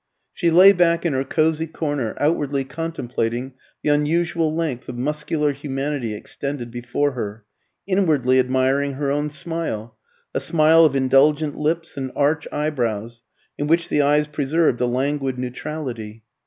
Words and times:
She 0.33 0.49
lay 0.49 0.71
back 0.71 1.05
in 1.05 1.13
her 1.13 1.23
cosy 1.23 1.67
corner, 1.67 2.15
outwardly 2.19 2.63
contemplating 2.63 3.53
the 3.83 3.91
unusual 3.91 4.51
length 4.51 4.89
of 4.89 4.97
muscular 4.97 5.51
humanity 5.51 6.15
extended 6.15 6.71
before 6.71 7.11
her, 7.11 7.45
inwardly 7.85 8.39
admiring 8.39 8.93
her 8.93 9.11
own 9.11 9.29
smile, 9.29 9.95
a 10.33 10.39
smile 10.39 10.85
of 10.85 10.95
indulgent 10.95 11.55
lips 11.55 11.97
and 11.97 12.11
arch 12.15 12.47
eyebrows, 12.51 13.21
in 13.59 13.67
which 13.67 13.89
the 13.89 14.01
eyes 14.01 14.25
preserved 14.25 14.81
a 14.81 14.87
languid 14.87 15.37
neutrality. 15.37 16.23